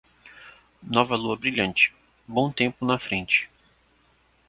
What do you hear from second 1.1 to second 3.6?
lua brilhante, bom tempo na frente.